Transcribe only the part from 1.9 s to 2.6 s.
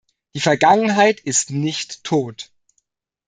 tot.